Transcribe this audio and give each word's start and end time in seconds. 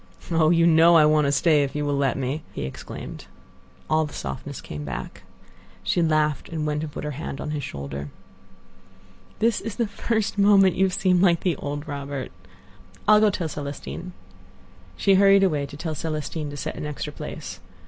"Oh! 0.31 0.49
you 0.49 0.65
know 0.65 0.95
I 0.97 1.05
want 1.05 1.25
to 1.27 1.31
stay 1.31 1.61
if 1.61 1.75
you 1.75 1.85
will 1.85 1.95
let 1.95 2.17
me!" 2.17 2.41
he 2.53 2.63
exclaimed. 2.65 3.25
All 3.87 4.03
the 4.07 4.15
softness 4.15 4.59
came 4.59 4.83
back. 4.83 5.21
She 5.83 6.01
laughed, 6.01 6.49
and 6.49 6.65
went 6.65 6.81
and 6.81 6.91
put 6.91 7.03
her 7.03 7.11
hand 7.11 7.39
on 7.39 7.51
his 7.51 7.63
shoulder. 7.63 8.09
"This 9.37 9.61
is 9.61 9.75
the 9.75 9.85
first 9.85 10.39
moment 10.39 10.73
you 10.75 10.85
have 10.85 10.93
seemed 10.93 11.21
like 11.21 11.41
the 11.41 11.55
old 11.57 11.87
Robert. 11.87 12.31
I'll 13.07 13.19
go 13.19 13.29
tell 13.29 13.47
Celestine." 13.47 14.13
She 14.97 15.13
hurried 15.13 15.43
away 15.43 15.67
to 15.67 15.77
tell 15.77 15.93
Celestine 15.93 16.49
to 16.49 16.57
set 16.57 16.75
an 16.77 16.87
extra 16.87 17.13
place. 17.13 17.59